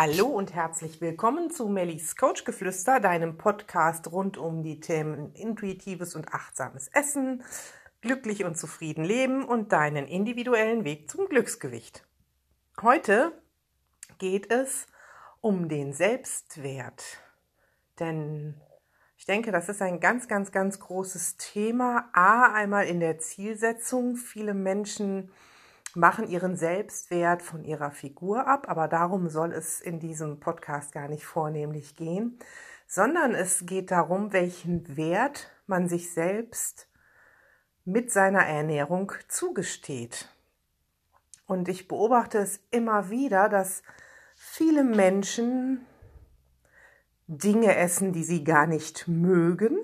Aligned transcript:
Hallo 0.00 0.26
und 0.26 0.54
herzlich 0.54 1.00
willkommen 1.00 1.50
zu 1.50 1.66
Mellies 1.66 2.14
Coachgeflüster, 2.14 3.00
deinem 3.00 3.36
Podcast 3.36 4.12
rund 4.12 4.36
um 4.36 4.62
die 4.62 4.78
Themen 4.78 5.34
intuitives 5.34 6.14
und 6.14 6.32
achtsames 6.32 6.86
Essen, 6.92 7.42
glücklich 8.00 8.44
und 8.44 8.56
zufrieden 8.56 9.04
leben 9.04 9.44
und 9.44 9.72
deinen 9.72 10.06
individuellen 10.06 10.84
Weg 10.84 11.10
zum 11.10 11.26
Glücksgewicht. 11.28 12.06
Heute 12.80 13.32
geht 14.18 14.52
es 14.52 14.86
um 15.40 15.68
den 15.68 15.92
Selbstwert. 15.92 17.02
Denn 17.98 18.54
ich 19.16 19.26
denke, 19.26 19.50
das 19.50 19.68
ist 19.68 19.82
ein 19.82 19.98
ganz, 19.98 20.28
ganz, 20.28 20.52
ganz 20.52 20.78
großes 20.78 21.38
Thema. 21.38 22.08
A, 22.12 22.52
einmal 22.52 22.86
in 22.86 23.00
der 23.00 23.18
Zielsetzung. 23.18 24.14
Viele 24.14 24.54
Menschen 24.54 25.32
machen 25.94 26.28
ihren 26.28 26.56
Selbstwert 26.56 27.42
von 27.42 27.64
ihrer 27.64 27.90
Figur 27.90 28.46
ab, 28.46 28.68
aber 28.68 28.88
darum 28.88 29.28
soll 29.28 29.52
es 29.52 29.80
in 29.80 30.00
diesem 30.00 30.40
Podcast 30.40 30.92
gar 30.92 31.08
nicht 31.08 31.24
vornehmlich 31.24 31.96
gehen, 31.96 32.38
sondern 32.86 33.34
es 33.34 33.66
geht 33.66 33.90
darum, 33.90 34.32
welchen 34.32 34.96
Wert 34.96 35.50
man 35.66 35.88
sich 35.88 36.12
selbst 36.12 36.88
mit 37.84 38.10
seiner 38.10 38.46
Ernährung 38.46 39.12
zugesteht. 39.28 40.28
Und 41.46 41.68
ich 41.68 41.88
beobachte 41.88 42.38
es 42.38 42.60
immer 42.70 43.10
wieder, 43.10 43.48
dass 43.48 43.82
viele 44.36 44.84
Menschen 44.84 45.86
Dinge 47.26 47.76
essen, 47.76 48.12
die 48.12 48.24
sie 48.24 48.44
gar 48.44 48.66
nicht 48.66 49.08
mögen, 49.08 49.78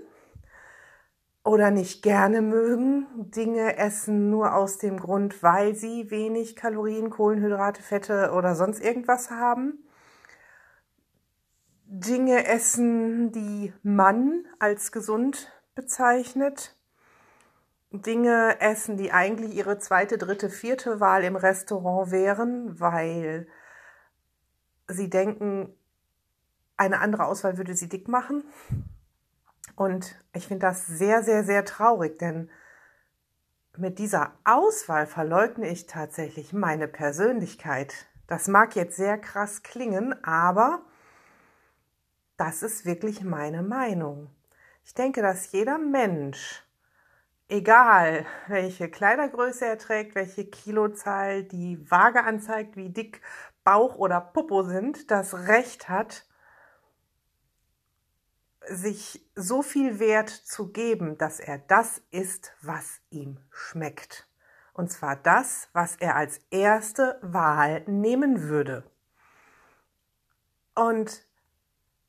oder 1.44 1.70
nicht 1.70 2.02
gerne 2.02 2.40
mögen, 2.40 3.06
Dinge 3.30 3.76
essen 3.76 4.30
nur 4.30 4.54
aus 4.54 4.78
dem 4.78 4.98
Grund, 4.98 5.42
weil 5.42 5.74
sie 5.74 6.10
wenig 6.10 6.56
Kalorien, 6.56 7.10
Kohlenhydrate, 7.10 7.82
Fette 7.82 8.32
oder 8.32 8.56
sonst 8.56 8.82
irgendwas 8.82 9.30
haben. 9.30 9.84
Dinge 11.84 12.46
essen, 12.46 13.30
die 13.30 13.74
man 13.82 14.46
als 14.58 14.90
gesund 14.90 15.52
bezeichnet. 15.74 16.74
Dinge 17.92 18.60
essen, 18.60 18.96
die 18.96 19.12
eigentlich 19.12 19.54
ihre 19.54 19.78
zweite, 19.78 20.16
dritte, 20.16 20.48
vierte 20.48 20.98
Wahl 20.98 21.24
im 21.24 21.36
Restaurant 21.36 22.10
wären, 22.10 22.80
weil 22.80 23.46
sie 24.88 25.10
denken, 25.10 25.76
eine 26.76 27.00
andere 27.00 27.26
Auswahl 27.26 27.58
würde 27.58 27.74
sie 27.74 27.88
dick 27.88 28.08
machen. 28.08 28.44
Und 29.76 30.16
ich 30.32 30.46
finde 30.46 30.66
das 30.66 30.86
sehr, 30.86 31.22
sehr, 31.22 31.44
sehr 31.44 31.64
traurig, 31.64 32.18
denn 32.18 32.50
mit 33.76 33.98
dieser 33.98 34.32
Auswahl 34.44 35.06
verleugne 35.06 35.68
ich 35.68 35.86
tatsächlich 35.86 36.52
meine 36.52 36.86
Persönlichkeit. 36.86 38.06
Das 38.28 38.46
mag 38.46 38.76
jetzt 38.76 38.96
sehr 38.96 39.18
krass 39.18 39.62
klingen, 39.62 40.14
aber 40.24 40.82
das 42.36 42.62
ist 42.62 42.86
wirklich 42.86 43.22
meine 43.22 43.62
Meinung. 43.62 44.30
Ich 44.84 44.94
denke, 44.94 45.22
dass 45.22 45.50
jeder 45.50 45.78
Mensch, 45.78 46.62
egal 47.48 48.26
welche 48.46 48.88
Kleidergröße 48.88 49.66
er 49.66 49.78
trägt, 49.78 50.14
welche 50.14 50.44
Kilozahl 50.44 51.42
die 51.42 51.90
Waage 51.90 52.22
anzeigt, 52.22 52.76
wie 52.76 52.90
dick 52.90 53.22
Bauch 53.64 53.96
oder 53.96 54.20
Popo 54.20 54.62
sind, 54.62 55.10
das 55.10 55.34
Recht 55.48 55.88
hat, 55.88 56.26
sich 58.68 59.24
so 59.34 59.62
viel 59.62 59.98
Wert 59.98 60.30
zu 60.30 60.72
geben, 60.72 61.18
dass 61.18 61.40
er 61.40 61.58
das 61.58 62.02
isst, 62.10 62.54
was 62.62 63.00
ihm 63.10 63.38
schmeckt. 63.50 64.28
Und 64.72 64.90
zwar 64.90 65.16
das, 65.16 65.68
was 65.72 65.96
er 65.96 66.16
als 66.16 66.40
erste 66.50 67.18
Wahl 67.22 67.82
nehmen 67.86 68.42
würde. 68.42 68.84
Und 70.74 71.24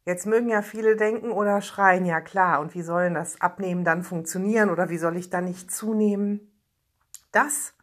jetzt 0.06 0.26
mögen 0.26 0.50
ja 0.50 0.62
viele 0.62 0.96
denken 0.96 1.32
oder 1.32 1.62
schreien, 1.62 2.06
ja 2.06 2.22
klar, 2.22 2.60
und 2.60 2.74
wie 2.74 2.82
soll 2.82 3.14
das 3.14 3.40
Abnehmen 3.40 3.84
dann 3.84 4.04
funktionieren 4.04 4.70
oder 4.70 4.90
wie 4.90 4.98
soll 4.98 5.16
ich 5.18 5.30
dann 5.30 5.46
nicht 5.46 5.72
zunehmen? 5.72 6.52
Das 7.32 7.74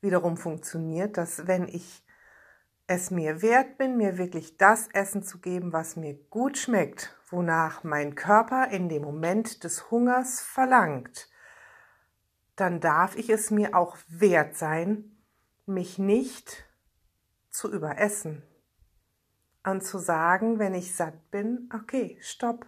wiederum 0.00 0.36
funktioniert, 0.36 1.16
dass 1.16 1.46
wenn 1.46 1.66
ich 1.66 2.04
es 2.86 3.10
mir 3.10 3.42
wert 3.42 3.78
bin, 3.78 3.96
mir 3.96 4.18
wirklich 4.18 4.56
das 4.56 4.88
Essen 4.88 5.22
zu 5.22 5.38
geben, 5.38 5.72
was 5.72 5.96
mir 5.96 6.14
gut 6.30 6.56
schmeckt, 6.56 7.17
wonach 7.30 7.84
mein 7.84 8.14
Körper 8.14 8.68
in 8.68 8.88
dem 8.88 9.02
Moment 9.02 9.64
des 9.64 9.90
Hungers 9.90 10.40
verlangt, 10.40 11.28
dann 12.56 12.80
darf 12.80 13.16
ich 13.16 13.30
es 13.30 13.50
mir 13.50 13.76
auch 13.76 13.96
wert 14.08 14.56
sein, 14.56 15.16
mich 15.66 15.98
nicht 15.98 16.64
zu 17.50 17.72
überessen 17.72 18.42
und 19.64 19.84
zu 19.84 19.98
sagen, 19.98 20.58
wenn 20.58 20.74
ich 20.74 20.94
satt 20.94 21.30
bin, 21.30 21.68
okay, 21.74 22.18
stopp, 22.20 22.66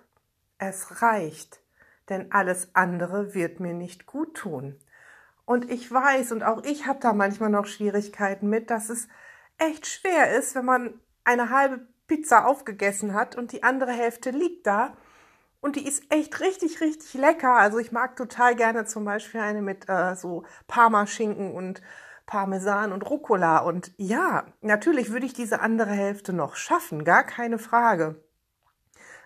es 0.59 1.03
reicht, 1.03 1.63
denn 2.09 2.31
alles 2.33 2.75
andere 2.75 3.35
wird 3.35 3.61
mir 3.61 3.75
nicht 3.75 4.07
gut 4.07 4.37
tun. 4.37 4.79
Und 5.45 5.71
ich 5.71 5.91
weiß, 5.91 6.33
und 6.33 6.43
auch 6.43 6.63
ich 6.63 6.87
habe 6.87 7.01
da 7.01 7.13
manchmal 7.13 7.51
noch 7.51 7.67
Schwierigkeiten 7.67 8.49
mit, 8.49 8.71
dass 8.71 8.91
es 8.91 9.09
echt 9.59 9.87
schwer 9.87 10.37
ist, 10.39 10.55
wenn 10.55 10.65
man 10.65 11.01
eine 11.25 11.51
halbe 11.51 11.87
Pizza 12.11 12.45
aufgegessen 12.45 13.15
hat 13.15 13.37
und 13.37 13.53
die 13.53 13.63
andere 13.63 13.93
Hälfte 13.93 14.31
liegt 14.31 14.67
da. 14.67 14.97
Und 15.61 15.77
die 15.77 15.87
ist 15.87 16.03
echt 16.13 16.41
richtig, 16.41 16.81
richtig 16.81 17.15
lecker. 17.15 17.55
Also 17.55 17.79
ich 17.79 17.93
mag 17.93 18.17
total 18.17 18.57
gerne 18.57 18.85
zum 18.85 19.05
Beispiel 19.05 19.41
eine 19.41 19.63
mit 19.63 19.89
äh, 19.89 20.17
so 20.17 20.43
Parmaschinken 20.67 21.55
und 21.55 21.83
Parmesan 22.27 22.91
und 22.91 23.09
Rucola. 23.09 23.59
Und 23.59 23.93
ja, 23.97 24.45
natürlich 24.61 25.13
würde 25.13 25.27
ich 25.27 25.35
diese 25.35 25.61
andere 25.61 25.93
Hälfte 25.93 26.33
noch 26.33 26.57
schaffen, 26.57 27.05
gar 27.05 27.23
keine 27.23 27.61
Frage. 27.61 28.21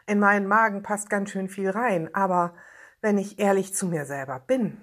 In 0.06 0.18
meinen 0.18 0.46
Magen 0.46 0.82
passt 0.82 1.08
ganz 1.08 1.30
schön 1.30 1.48
viel 1.48 1.70
rein. 1.70 2.14
Aber 2.14 2.52
wenn 3.00 3.16
ich 3.16 3.38
ehrlich 3.38 3.74
zu 3.74 3.86
mir 3.86 4.04
selber 4.04 4.40
bin, 4.40 4.76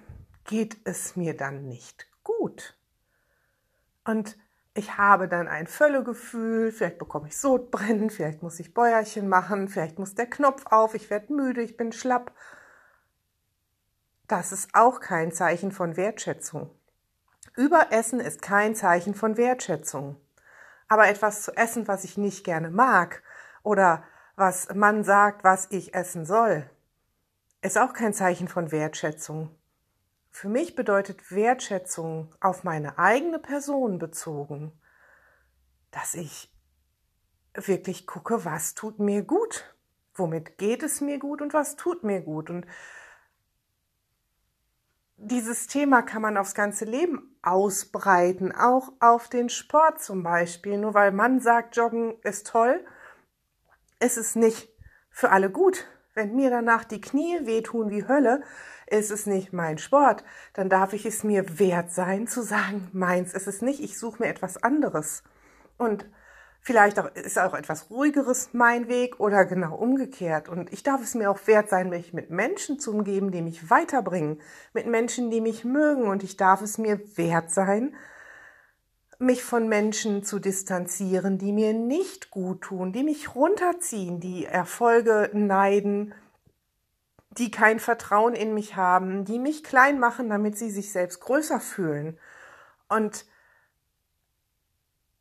geht 0.44 0.76
es 0.82 1.14
mir 1.14 1.36
dann 1.36 1.68
nicht 1.68 2.08
gut. 2.24 2.76
Und 4.04 4.36
ich 4.74 4.96
habe 4.96 5.28
dann 5.28 5.48
ein 5.48 5.66
Völlegefühl, 5.66 6.72
vielleicht 6.72 6.98
bekomme 6.98 7.28
ich 7.28 7.38
Sodbrennen, 7.38 8.10
vielleicht 8.10 8.42
muss 8.42 8.58
ich 8.58 8.72
Bäuerchen 8.72 9.28
machen, 9.28 9.68
vielleicht 9.68 9.98
muss 9.98 10.14
der 10.14 10.26
Knopf 10.26 10.64
auf, 10.66 10.94
ich 10.94 11.10
werde 11.10 11.32
müde, 11.32 11.62
ich 11.62 11.76
bin 11.76 11.92
schlapp. 11.92 12.32
Das 14.28 14.52
ist 14.52 14.70
auch 14.74 15.00
kein 15.00 15.30
Zeichen 15.32 15.72
von 15.72 15.96
Wertschätzung. 15.96 16.70
Überessen 17.54 18.18
ist 18.18 18.40
kein 18.40 18.74
Zeichen 18.74 19.14
von 19.14 19.36
Wertschätzung. 19.36 20.16
Aber 20.88 21.08
etwas 21.08 21.42
zu 21.42 21.54
essen, 21.54 21.86
was 21.86 22.04
ich 22.04 22.16
nicht 22.16 22.44
gerne 22.44 22.70
mag 22.70 23.22
oder 23.62 24.04
was 24.36 24.74
man 24.74 25.04
sagt, 25.04 25.44
was 25.44 25.66
ich 25.70 25.94
essen 25.94 26.24
soll, 26.24 26.68
ist 27.60 27.76
auch 27.76 27.92
kein 27.92 28.14
Zeichen 28.14 28.48
von 28.48 28.72
Wertschätzung. 28.72 29.54
Für 30.32 30.48
mich 30.48 30.74
bedeutet 30.74 31.30
Wertschätzung 31.30 32.34
auf 32.40 32.64
meine 32.64 32.98
eigene 32.98 33.38
Person 33.38 33.98
bezogen, 33.98 34.72
dass 35.90 36.14
ich 36.14 36.50
wirklich 37.54 38.06
gucke, 38.06 38.44
was 38.46 38.74
tut 38.74 38.98
mir 38.98 39.22
gut, 39.22 39.76
womit 40.14 40.56
geht 40.56 40.82
es 40.82 41.02
mir 41.02 41.18
gut 41.18 41.42
und 41.42 41.52
was 41.52 41.76
tut 41.76 42.02
mir 42.02 42.22
gut. 42.22 42.48
Und 42.48 42.66
dieses 45.18 45.66
Thema 45.66 46.00
kann 46.00 46.22
man 46.22 46.38
aufs 46.38 46.54
ganze 46.54 46.86
Leben 46.86 47.36
ausbreiten, 47.42 48.52
auch 48.52 48.90
auf 49.00 49.28
den 49.28 49.50
Sport 49.50 50.02
zum 50.02 50.22
Beispiel. 50.22 50.78
Nur 50.78 50.94
weil 50.94 51.12
man 51.12 51.40
sagt, 51.40 51.76
Joggen 51.76 52.18
ist 52.22 52.46
toll, 52.46 52.84
ist 54.00 54.16
es 54.16 54.34
nicht 54.34 54.70
für 55.10 55.30
alle 55.30 55.50
gut. 55.50 55.86
Wenn 56.14 56.34
mir 56.34 56.50
danach 56.50 56.84
die 56.84 57.00
Knie 57.00 57.46
wehtun 57.46 57.90
wie 57.90 58.06
Hölle, 58.06 58.42
ist 58.86 59.10
es 59.10 59.24
nicht 59.24 59.54
mein 59.54 59.78
Sport. 59.78 60.24
Dann 60.52 60.68
darf 60.68 60.92
ich 60.92 61.06
es 61.06 61.24
mir 61.24 61.58
wert 61.58 61.90
sein 61.90 62.26
zu 62.26 62.42
sagen, 62.42 62.88
meins 62.92 63.32
ist 63.32 63.46
es 63.46 63.62
nicht. 63.62 63.80
Ich 63.80 63.98
suche 63.98 64.22
mir 64.22 64.28
etwas 64.28 64.62
anderes. 64.62 65.22
Und 65.78 66.04
vielleicht 66.60 66.98
auch, 66.98 67.10
ist 67.14 67.38
auch 67.38 67.54
etwas 67.54 67.88
ruhigeres 67.88 68.50
mein 68.52 68.88
Weg 68.88 69.20
oder 69.20 69.46
genau 69.46 69.74
umgekehrt. 69.74 70.50
Und 70.50 70.70
ich 70.70 70.82
darf 70.82 71.02
es 71.02 71.14
mir 71.14 71.30
auch 71.30 71.46
wert 71.46 71.70
sein, 71.70 71.88
mich 71.88 72.12
mit 72.12 72.28
Menschen 72.28 72.78
zu 72.78 72.92
umgeben, 72.92 73.30
die 73.30 73.40
mich 73.40 73.70
weiterbringen, 73.70 74.38
mit 74.74 74.86
Menschen, 74.86 75.30
die 75.30 75.40
mich 75.40 75.64
mögen. 75.64 76.04
Und 76.04 76.22
ich 76.22 76.36
darf 76.36 76.60
es 76.60 76.76
mir 76.76 77.00
wert 77.16 77.50
sein, 77.50 77.94
mich 79.22 79.42
von 79.44 79.68
Menschen 79.68 80.24
zu 80.24 80.38
distanzieren, 80.38 81.38
die 81.38 81.52
mir 81.52 81.72
nicht 81.72 82.30
gut 82.30 82.62
tun, 82.62 82.92
die 82.92 83.04
mich 83.04 83.34
runterziehen, 83.34 84.20
die 84.20 84.44
Erfolge 84.44 85.30
neiden, 85.32 86.14
die 87.30 87.50
kein 87.50 87.78
Vertrauen 87.78 88.34
in 88.34 88.52
mich 88.52 88.76
haben, 88.76 89.24
die 89.24 89.38
mich 89.38 89.64
klein 89.64 89.98
machen, 89.98 90.28
damit 90.28 90.58
sie 90.58 90.70
sich 90.70 90.92
selbst 90.92 91.20
größer 91.20 91.60
fühlen. 91.60 92.18
Und 92.88 93.26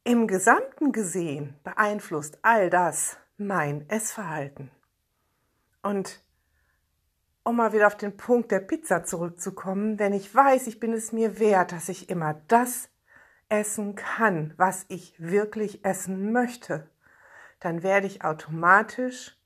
im 0.04 0.28
Gesamten 0.28 0.92
gesehen 0.92 1.56
beeinflusst 1.64 2.40
all 2.42 2.70
das 2.70 3.18
mein 3.38 3.88
Essverhalten. 3.90 4.72
Und 5.84 6.22
um 7.44 7.56
mal 7.56 7.74
wieder 7.74 7.88
auf 7.88 7.98
den 7.98 8.18
Punkt 8.18 8.52
der 8.52 8.60
Pizza 8.60 9.04
zurückzukommen, 9.04 10.00
wenn 10.00 10.14
ich 10.14 10.34
weiß, 10.34 10.68
ich 10.68 10.80
bin 10.80 10.94
es 10.94 11.12
mir 11.12 11.40
wert, 11.40 11.72
dass 11.72 11.90
ich 11.90 12.10
immer 12.10 12.42
das 12.48 12.90
essen 13.52 13.96
kann, 13.96 14.54
was 14.58 14.86
ich 14.88 15.14
wirklich 15.20 15.84
essen 15.84 16.32
möchte, 16.32 16.90
dann 17.60 17.84
werde 17.84 18.08
ich 18.08 18.24
automatisch 18.24 19.38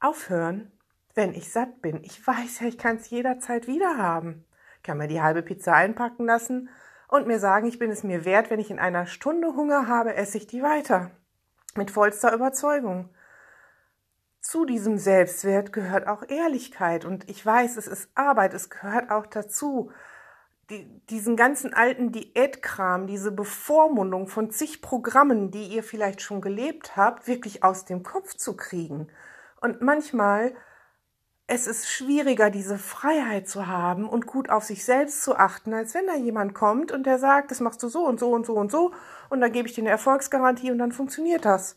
aufhören, 0.00 0.70
wenn 1.14 1.34
ich 1.34 1.52
satt 1.52 1.82
bin. 1.82 2.02
Ich 2.04 2.24
weiß 2.24 2.60
ja, 2.60 2.68
ich 2.68 2.78
kann 2.78 2.96
es 2.96 3.10
jederzeit 3.10 3.66
wieder 3.66 3.98
haben. 3.98 4.44
Ich 4.76 4.82
kann 4.84 4.98
mir 4.98 5.08
die 5.08 5.20
halbe 5.20 5.42
Pizza 5.42 5.74
einpacken 5.74 6.24
lassen 6.24 6.68
und 7.08 7.26
mir 7.26 7.38
sagen, 7.38 7.66
ich 7.66 7.78
bin 7.78 7.90
es 7.90 8.04
mir 8.04 8.24
wert, 8.24 8.50
wenn 8.50 8.60
ich 8.60 8.70
in 8.70 8.78
einer 8.78 9.06
Stunde 9.06 9.54
Hunger 9.54 9.86
habe, 9.88 10.14
esse 10.14 10.38
ich 10.38 10.46
die 10.46 10.62
weiter. 10.62 11.10
Mit 11.74 11.90
vollster 11.90 12.32
Überzeugung. 12.32 13.10
Zu 14.40 14.66
diesem 14.66 14.98
Selbstwert 14.98 15.72
gehört 15.72 16.06
auch 16.06 16.22
Ehrlichkeit 16.28 17.04
und 17.04 17.28
ich 17.28 17.44
weiß, 17.44 17.76
es 17.76 17.86
ist 17.86 18.10
Arbeit, 18.14 18.54
es 18.54 18.70
gehört 18.70 19.10
auch 19.10 19.26
dazu, 19.26 19.90
die, 20.70 21.00
diesen 21.10 21.36
ganzen 21.36 21.74
alten 21.74 22.12
Diätkram, 22.12 23.06
diese 23.06 23.32
Bevormundung 23.32 24.28
von 24.28 24.50
zig 24.50 24.80
Programmen, 24.82 25.50
die 25.50 25.66
ihr 25.66 25.82
vielleicht 25.82 26.22
schon 26.22 26.40
gelebt 26.40 26.96
habt, 26.96 27.26
wirklich 27.26 27.62
aus 27.62 27.84
dem 27.84 28.02
Kopf 28.02 28.34
zu 28.34 28.56
kriegen. 28.56 29.08
Und 29.60 29.82
manchmal 29.82 30.54
es 31.46 31.66
ist 31.66 31.90
schwieriger, 31.90 32.48
diese 32.48 32.78
Freiheit 32.78 33.48
zu 33.48 33.66
haben 33.66 34.08
und 34.08 34.26
gut 34.26 34.48
auf 34.48 34.64
sich 34.64 34.84
selbst 34.84 35.22
zu 35.22 35.36
achten, 35.36 35.74
als 35.74 35.94
wenn 35.94 36.06
da 36.06 36.14
jemand 36.14 36.54
kommt 36.54 36.90
und 36.90 37.04
der 37.04 37.18
sagt, 37.18 37.50
das 37.50 37.60
machst 37.60 37.82
du 37.82 37.88
so 37.88 38.06
und 38.06 38.18
so 38.18 38.30
und 38.30 38.46
so 38.46 38.54
und 38.54 38.70
so 38.70 38.92
und 39.28 39.40
dann 39.40 39.52
gebe 39.52 39.68
ich 39.68 39.74
dir 39.74 39.82
eine 39.82 39.90
Erfolgsgarantie 39.90 40.70
und 40.70 40.78
dann 40.78 40.92
funktioniert 40.92 41.44
das. 41.44 41.76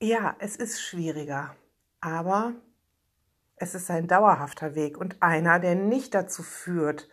Ja, 0.00 0.36
es 0.38 0.56
ist 0.56 0.80
schwieriger, 0.80 1.56
aber 2.00 2.54
es 3.56 3.74
ist 3.74 3.90
ein 3.90 4.06
dauerhafter 4.06 4.74
Weg 4.74 4.98
und 4.98 5.22
einer, 5.22 5.58
der 5.58 5.74
nicht 5.74 6.14
dazu 6.14 6.42
führt, 6.42 7.08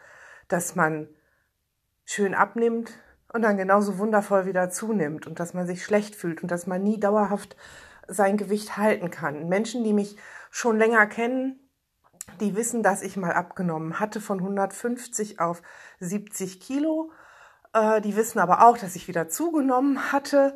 dass 0.47 0.75
man 0.75 1.07
schön 2.05 2.33
abnimmt 2.33 2.91
und 3.31 3.41
dann 3.41 3.57
genauso 3.57 3.97
wundervoll 3.97 4.45
wieder 4.45 4.69
zunimmt 4.69 5.25
und 5.25 5.39
dass 5.39 5.53
man 5.53 5.65
sich 5.65 5.83
schlecht 5.83 6.15
fühlt 6.15 6.43
und 6.43 6.51
dass 6.51 6.67
man 6.67 6.83
nie 6.83 6.99
dauerhaft 6.99 7.55
sein 8.07 8.37
Gewicht 8.37 8.77
halten 8.77 9.09
kann. 9.09 9.47
Menschen, 9.47 9.83
die 9.83 9.93
mich 9.93 10.17
schon 10.51 10.77
länger 10.77 11.07
kennen, 11.07 11.59
die 12.39 12.55
wissen, 12.55 12.83
dass 12.83 13.01
ich 13.01 13.17
mal 13.17 13.33
abgenommen 13.33 13.99
hatte 13.99 14.21
von 14.21 14.39
150 14.39 15.39
auf 15.39 15.61
70 15.99 16.59
Kilo. 16.59 17.11
Äh, 17.73 18.01
die 18.01 18.15
wissen 18.15 18.39
aber 18.39 18.65
auch, 18.67 18.77
dass 18.77 18.95
ich 18.95 19.07
wieder 19.07 19.29
zugenommen 19.29 20.11
hatte, 20.11 20.55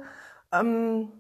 ähm, 0.52 1.12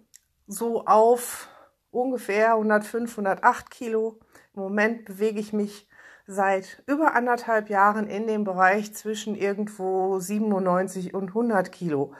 so 0.45 0.85
auf 0.85 1.49
ungefähr 1.91 2.53
105, 2.53 3.11
108 3.11 3.71
Kilo. 3.71 4.19
Im 4.57 4.63
Moment 4.63 5.05
bewege 5.05 5.39
ich 5.39 5.53
mich 5.53 5.87
seit 6.25 6.81
über 6.87 7.13
anderthalb 7.13 7.69
Jahren 7.69 8.07
in 8.07 8.25
dem 8.25 8.43
Bereich 8.43 8.91
zwischen 8.91 9.35
irgendwo 9.35 10.17
97 10.17 11.13
und 11.13 11.27
100 11.27 11.71
Kilo. 11.71 12.15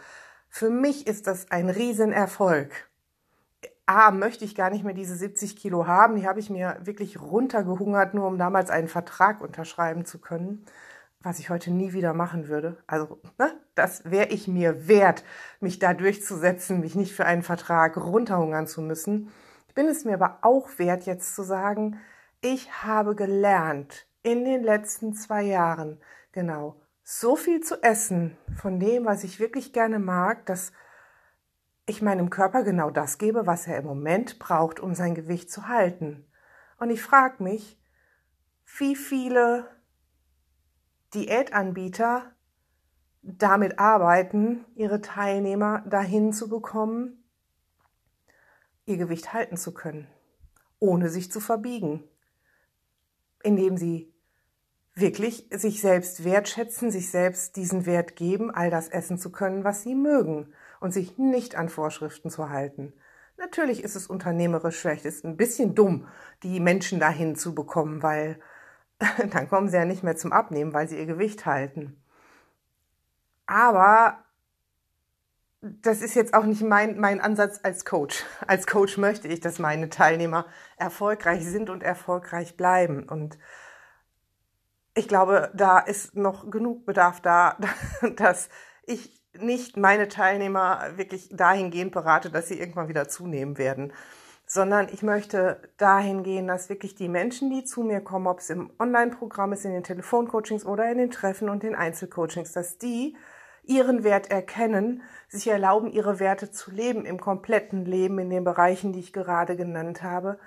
Für 0.47 0.69
mich 0.69 1.07
ist 1.07 1.25
das 1.25 1.49
ein 1.49 1.71
Riesenerfolg. 1.71 2.91
A, 3.87 4.11
möchte 4.11 4.45
ich 4.45 4.53
gar 4.53 4.69
nicht 4.69 4.83
mehr 4.83 4.93
diese 4.93 5.15
70 5.15 5.55
Kilo 5.55 5.87
haben. 5.87 6.15
Die 6.15 6.27
habe 6.27 6.39
ich 6.39 6.51
mir 6.51 6.77
wirklich 6.83 7.19
runtergehungert, 7.19 8.13
nur 8.13 8.27
um 8.27 8.37
damals 8.37 8.69
einen 8.69 8.87
Vertrag 8.87 9.41
unterschreiben 9.41 10.05
zu 10.05 10.19
können, 10.19 10.63
was 11.21 11.39
ich 11.39 11.49
heute 11.49 11.71
nie 11.71 11.91
wieder 11.93 12.13
machen 12.13 12.49
würde. 12.49 12.77
Also, 12.85 13.19
ne, 13.39 13.51
das 13.73 14.11
wäre 14.11 14.27
ich 14.27 14.47
mir 14.47 14.87
wert, 14.87 15.23
mich 15.59 15.79
da 15.79 15.95
durchzusetzen, 15.95 16.81
mich 16.81 16.93
nicht 16.93 17.15
für 17.15 17.25
einen 17.25 17.41
Vertrag 17.41 17.97
runterhungern 17.97 18.67
zu 18.67 18.83
müssen. 18.83 19.31
Ich 19.69 19.73
bin 19.73 19.87
es 19.87 20.05
mir 20.05 20.13
aber 20.13 20.37
auch 20.43 20.77
wert, 20.77 21.07
jetzt 21.07 21.35
zu 21.35 21.41
sagen, 21.41 21.99
ich 22.41 22.83
habe 22.83 23.15
gelernt 23.15 24.07
in 24.23 24.45
den 24.45 24.63
letzten 24.63 25.13
zwei 25.13 25.43
Jahren 25.43 25.99
genau 26.31 26.81
so 27.03 27.35
viel 27.35 27.61
zu 27.61 27.81
essen 27.81 28.37
von 28.55 28.79
dem, 28.79 29.05
was 29.05 29.23
ich 29.23 29.39
wirklich 29.39 29.71
gerne 29.71 29.99
mag, 29.99 30.45
dass 30.45 30.73
ich 31.85 32.01
meinem 32.01 32.29
Körper 32.29 32.63
genau 32.63 32.89
das 32.89 33.17
gebe, 33.17 33.47
was 33.47 33.65
er 33.65 33.77
im 33.77 33.85
Moment 33.85 34.39
braucht, 34.39 34.81
um 34.81 34.93
sein 34.93 35.15
Gewicht 35.15 35.49
zu 35.49 35.69
halten. 35.69 36.25
Und 36.77 36.89
ich 36.89 37.01
frage 37.01 37.41
mich, 37.41 37.81
wie 38.77 38.95
viele 38.95 39.65
Diätanbieter 41.13 42.23
damit 43.21 43.79
arbeiten, 43.79 44.65
ihre 44.75 44.99
Teilnehmer 44.99 45.81
dahin 45.87 46.33
zu 46.33 46.49
bekommen, 46.49 47.23
ihr 48.85 48.97
Gewicht 48.97 49.33
halten 49.33 49.55
zu 49.55 49.73
können, 49.73 50.07
ohne 50.79 51.09
sich 51.09 51.31
zu 51.31 51.39
verbiegen, 51.39 52.03
indem 53.47 53.77
sie 53.77 54.13
wirklich 54.93 55.47
sich 55.51 55.79
selbst 55.79 56.25
wertschätzen, 56.25 56.91
sich 56.91 57.09
selbst 57.09 57.55
diesen 57.55 57.85
Wert 57.85 58.17
geben, 58.17 58.51
all 58.51 58.69
das 58.69 58.89
essen 58.89 59.17
zu 59.17 59.31
können, 59.31 59.63
was 59.63 59.83
sie 59.83 59.95
mögen 59.95 60.53
und 60.81 60.91
sich 60.91 61.17
nicht 61.17 61.55
an 61.55 61.69
Vorschriften 61.69 62.29
zu 62.29 62.49
halten. 62.49 62.93
Natürlich 63.37 63.83
ist 63.83 63.95
es 63.95 64.07
unternehmerisch 64.07 64.77
schlecht, 64.77 65.05
ist 65.05 65.23
ein 65.23 65.37
bisschen 65.37 65.75
dumm, 65.75 66.07
die 66.43 66.59
Menschen 66.59 66.99
dahin 66.99 67.37
zu 67.37 67.55
bekommen, 67.55 68.03
weil 68.03 68.37
dann 69.31 69.47
kommen 69.47 69.69
sie 69.69 69.77
ja 69.77 69.85
nicht 69.85 70.03
mehr 70.03 70.17
zum 70.17 70.33
Abnehmen, 70.33 70.73
weil 70.73 70.89
sie 70.89 70.97
ihr 70.97 71.05
Gewicht 71.05 71.45
halten. 71.45 72.03
Aber 73.45 74.25
das 75.61 76.01
ist 76.01 76.15
jetzt 76.15 76.33
auch 76.33 76.45
nicht 76.45 76.61
mein, 76.61 76.99
mein 76.99 77.19
Ansatz 77.19 77.59
als 77.63 77.83
Coach. 77.83 78.23
Als 78.45 78.67
Coach 78.67 78.97
möchte 78.97 79.27
ich, 79.27 79.39
dass 79.39 79.59
meine 79.59 79.89
Teilnehmer 79.89 80.45
erfolgreich 80.77 81.43
sind 81.45 81.69
und 81.69 81.83
erfolgreich 81.83 82.57
bleiben. 82.57 83.09
Und 83.09 83.37
ich 84.93 85.07
glaube, 85.07 85.51
da 85.55 85.79
ist 85.79 86.15
noch 86.15 86.49
genug 86.49 86.85
Bedarf 86.85 87.21
da, 87.21 87.57
dass 88.15 88.49
ich 88.83 89.23
nicht 89.39 89.77
meine 89.77 90.07
Teilnehmer 90.07 90.81
wirklich 90.95 91.29
dahingehend 91.31 91.91
berate, 91.91 92.29
dass 92.29 92.47
sie 92.47 92.59
irgendwann 92.59 92.87
wieder 92.87 93.07
zunehmen 93.07 93.57
werden, 93.57 93.93
sondern 94.45 94.87
ich 94.91 95.03
möchte 95.03 95.61
dahin 95.77 96.23
gehen, 96.23 96.47
dass 96.47 96.69
wirklich 96.69 96.95
die 96.95 97.09
Menschen, 97.09 97.49
die 97.49 97.63
zu 97.63 97.83
mir 97.83 98.01
kommen, 98.01 98.27
ob 98.27 98.39
es 98.39 98.49
im 98.49 98.71
Online-Programm 98.79 99.53
ist, 99.53 99.65
in 99.65 99.73
den 99.73 99.83
Telefoncoachings 99.83 100.65
oder 100.65 100.89
in 100.89 100.97
den 100.97 101.11
Treffen 101.11 101.49
und 101.49 101.63
den 101.63 101.75
Einzelcoachings, 101.75 102.53
dass 102.53 102.77
die 102.77 103.15
ihren 103.67 104.03
Wert 104.03 104.31
erkennen, 104.31 105.01
sich 105.27 105.47
erlauben, 105.47 105.91
ihre 105.91 106.19
Werte 106.19 106.51
zu 106.51 106.71
leben 106.71 107.05
im 107.05 107.19
kompletten 107.19 107.85
Leben, 107.85 108.19
in 108.19 108.29
den 108.29 108.43
Bereichen, 108.43 108.93
die 108.93 108.99
ich 108.99 109.13
gerade 109.13 109.55
genannt 109.55 110.03
habe, 110.03 110.39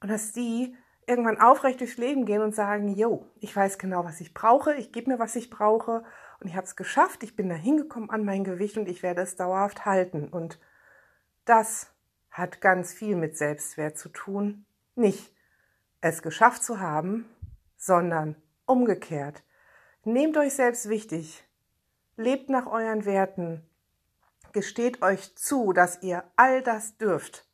und 0.00 0.10
dass 0.10 0.32
die 0.32 0.76
irgendwann 1.06 1.40
aufrecht 1.40 1.80
durchs 1.80 1.98
Leben 1.98 2.24
gehen 2.24 2.40
und 2.40 2.54
sagen, 2.54 2.88
yo, 2.94 3.26
ich 3.40 3.54
weiß 3.54 3.78
genau, 3.78 4.04
was 4.04 4.20
ich 4.20 4.32
brauche, 4.32 4.74
ich 4.74 4.92
gebe 4.92 5.10
mir, 5.10 5.18
was 5.18 5.34
ich 5.36 5.50
brauche 5.50 6.04
und 6.40 6.48
ich 6.48 6.54
habe 6.54 6.66
es 6.66 6.76
geschafft, 6.76 7.22
ich 7.22 7.36
bin 7.36 7.48
da 7.48 7.54
hingekommen 7.54 8.10
an 8.10 8.24
mein 8.24 8.44
Gewicht 8.44 8.78
und 8.78 8.88
ich 8.88 9.02
werde 9.02 9.22
es 9.22 9.36
dauerhaft 9.36 9.84
halten. 9.84 10.28
Und 10.28 10.58
das 11.44 11.92
hat 12.30 12.60
ganz 12.60 12.92
viel 12.94 13.16
mit 13.16 13.36
Selbstwert 13.36 13.98
zu 13.98 14.08
tun. 14.08 14.64
Nicht 14.94 15.34
es 16.00 16.22
geschafft 16.22 16.62
zu 16.62 16.80
haben, 16.80 17.28
sondern 17.76 18.36
umgekehrt. 18.64 19.42
Nehmt 20.04 20.36
euch 20.36 20.54
selbst 20.54 20.88
wichtig, 20.88 21.44
lebt 22.20 22.50
nach 22.50 22.66
euren 22.66 23.04
Werten, 23.04 23.66
gesteht 24.52 25.02
euch 25.02 25.34
zu, 25.36 25.72
dass 25.72 26.02
ihr 26.02 26.24
all 26.36 26.62
das 26.62 26.96
dürft, 26.96 27.46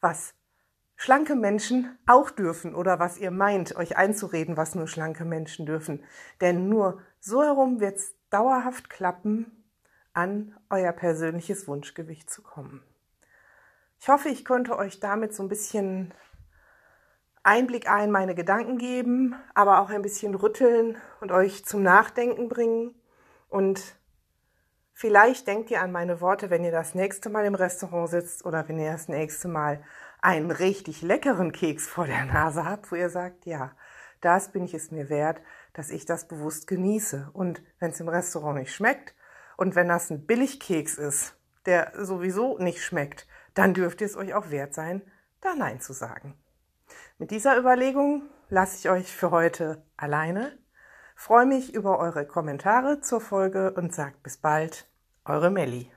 was 0.00 0.34
schlanke 0.96 1.34
Menschen 1.34 1.98
auch 2.06 2.30
dürfen 2.30 2.74
oder 2.74 2.98
was 2.98 3.18
ihr 3.18 3.30
meint, 3.30 3.76
euch 3.76 3.96
einzureden, 3.96 4.56
was 4.56 4.74
nur 4.74 4.88
schlanke 4.88 5.24
Menschen 5.24 5.66
dürfen. 5.66 6.04
Denn 6.40 6.68
nur 6.68 7.02
so 7.20 7.42
herum 7.42 7.80
wird's 7.80 8.14
dauerhaft 8.30 8.90
klappen, 8.90 9.64
an 10.12 10.56
euer 10.70 10.92
persönliches 10.92 11.68
Wunschgewicht 11.68 12.30
zu 12.30 12.42
kommen. 12.42 12.82
Ich 14.00 14.08
hoffe, 14.08 14.28
ich 14.28 14.44
konnte 14.44 14.78
euch 14.78 15.00
damit 15.00 15.34
so 15.34 15.42
ein 15.42 15.48
bisschen 15.48 16.14
Einblick 17.42 17.86
in 18.02 18.10
meine 18.10 18.34
Gedanken 18.34 18.78
geben, 18.78 19.34
aber 19.54 19.80
auch 19.80 19.90
ein 19.90 20.02
bisschen 20.02 20.34
rütteln 20.34 20.96
und 21.20 21.32
euch 21.32 21.64
zum 21.64 21.82
Nachdenken 21.82 22.48
bringen. 22.48 22.94
Und 23.48 23.95
vielleicht 24.96 25.46
denkt 25.46 25.70
ihr 25.70 25.82
an 25.82 25.92
meine 25.92 26.20
Worte, 26.22 26.48
wenn 26.48 26.64
ihr 26.64 26.72
das 26.72 26.94
nächste 26.94 27.28
Mal 27.28 27.44
im 27.44 27.54
Restaurant 27.54 28.08
sitzt 28.08 28.44
oder 28.44 28.66
wenn 28.66 28.78
ihr 28.78 28.90
das 28.90 29.08
nächste 29.08 29.46
Mal 29.46 29.84
einen 30.22 30.50
richtig 30.50 31.02
leckeren 31.02 31.52
Keks 31.52 31.86
vor 31.86 32.06
der 32.06 32.24
Nase 32.24 32.64
habt, 32.64 32.90
wo 32.90 32.96
ihr 32.96 33.10
sagt, 33.10 33.44
ja, 33.44 33.72
das 34.22 34.50
bin 34.50 34.64
ich 34.64 34.72
es 34.72 34.90
mir 34.90 35.10
wert, 35.10 35.42
dass 35.74 35.90
ich 35.90 36.06
das 36.06 36.26
bewusst 36.26 36.66
genieße. 36.66 37.28
Und 37.34 37.62
wenn 37.78 37.90
es 37.90 38.00
im 38.00 38.08
Restaurant 38.08 38.58
nicht 38.58 38.74
schmeckt 38.74 39.14
und 39.58 39.74
wenn 39.74 39.88
das 39.88 40.10
ein 40.10 40.26
Billigkeks 40.26 40.96
ist, 40.96 41.36
der 41.66 41.92
sowieso 41.94 42.58
nicht 42.58 42.82
schmeckt, 42.82 43.28
dann 43.52 43.74
dürft 43.74 44.00
ihr 44.00 44.06
es 44.06 44.16
euch 44.16 44.32
auch 44.32 44.50
wert 44.50 44.72
sein, 44.72 45.02
da 45.42 45.54
Nein 45.54 45.80
zu 45.80 45.92
sagen. 45.92 46.34
Mit 47.18 47.30
dieser 47.30 47.58
Überlegung 47.58 48.22
lasse 48.48 48.78
ich 48.78 48.88
euch 48.88 49.14
für 49.14 49.30
heute 49.30 49.84
alleine. 49.98 50.58
Freue 51.18 51.46
mich 51.46 51.74
über 51.74 51.98
eure 51.98 52.26
Kommentare 52.26 53.00
zur 53.00 53.20
Folge 53.20 53.72
und 53.72 53.92
sagt 53.92 54.22
bis 54.22 54.36
bald, 54.36 54.86
eure 55.24 55.50
Melli. 55.50 55.90